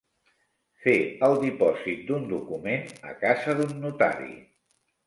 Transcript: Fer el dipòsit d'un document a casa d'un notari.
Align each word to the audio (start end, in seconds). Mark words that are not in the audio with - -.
Fer 0.85 0.95
el 1.27 1.37
dipòsit 1.45 2.01
d'un 2.09 2.27
document 2.35 2.91
a 3.13 3.17
casa 3.25 3.59
d'un 3.63 3.79
notari. 3.87 4.35